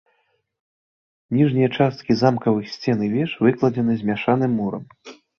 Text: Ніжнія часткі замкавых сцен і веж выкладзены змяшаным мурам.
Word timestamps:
Ніжнія 1.37 1.67
часткі 1.77 2.15
замкавых 2.21 2.71
сцен 2.75 3.03
і 3.07 3.09
веж 3.17 3.35
выкладзены 3.49 3.93
змяшаным 4.01 4.51
мурам. 4.63 4.83